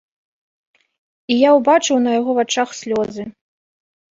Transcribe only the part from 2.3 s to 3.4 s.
вачах слёзы.